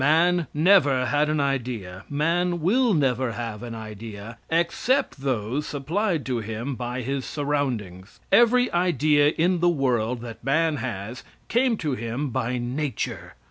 [0.03, 6.39] Man never had an idea; man will never have an idea, except those supplied to
[6.39, 8.19] him by his surroundings.
[8.31, 13.35] Every idea in the world that man has, came to him by nature.